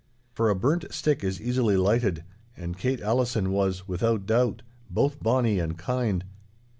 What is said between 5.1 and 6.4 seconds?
bonny and kind.